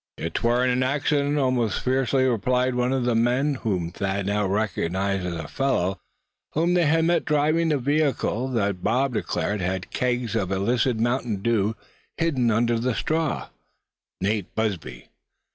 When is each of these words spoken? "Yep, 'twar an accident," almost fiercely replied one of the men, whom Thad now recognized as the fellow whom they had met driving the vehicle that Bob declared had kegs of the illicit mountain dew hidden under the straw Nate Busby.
"Yep, 0.17 0.33
'twar 0.33 0.63
an 0.65 0.81
accident," 0.81 1.37
almost 1.37 1.79
fiercely 1.83 2.23
replied 2.23 2.73
one 2.73 2.91
of 2.91 3.03
the 3.05 3.13
men, 3.13 3.53
whom 3.61 3.91
Thad 3.91 4.25
now 4.25 4.47
recognized 4.47 5.27
as 5.27 5.37
the 5.39 5.47
fellow 5.47 5.99
whom 6.53 6.73
they 6.73 6.87
had 6.87 7.05
met 7.05 7.23
driving 7.23 7.69
the 7.69 7.77
vehicle 7.77 8.47
that 8.47 8.81
Bob 8.83 9.13
declared 9.13 9.61
had 9.61 9.91
kegs 9.91 10.35
of 10.35 10.49
the 10.49 10.55
illicit 10.55 10.97
mountain 10.97 11.43
dew 11.43 11.75
hidden 12.17 12.49
under 12.49 12.79
the 12.79 12.95
straw 12.95 13.49
Nate 14.19 14.55
Busby. 14.55 15.09